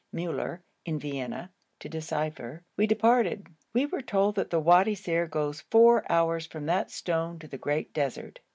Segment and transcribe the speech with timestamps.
[0.11, 3.49] Müller, in Vienna, to decipher, we departed.
[3.71, 7.59] We were told that the Wadi Ser goes four hours from that stone to the
[7.59, 8.39] great desert.